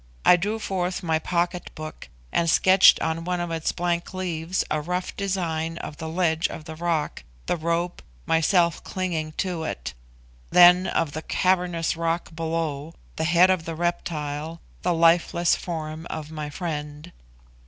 [0.25, 4.81] I drew forth my pocket book, and sketched on one of its blank leaves a
[4.81, 9.93] rough design of the ledge of the rock, the rope, myself clinging to it;
[10.49, 16.31] then of the cavernous rock below, the head of the reptile, the lifeless form of
[16.31, 17.11] my friend.